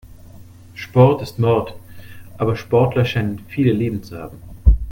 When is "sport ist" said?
0.73-1.37